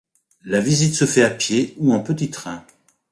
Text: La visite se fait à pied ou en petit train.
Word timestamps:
La 0.45 0.61
visite 0.61 0.95
se 0.95 1.05
fait 1.05 1.21
à 1.21 1.29
pied 1.29 1.75
ou 1.77 1.93
en 1.93 1.99
petit 1.99 2.31
train. 2.31 2.65